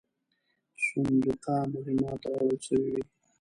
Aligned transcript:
صندوقه 0.85 1.55
مهمات 1.73 2.21
راوړل 2.31 2.59
سوي 2.67 2.89
وې. 2.93 3.01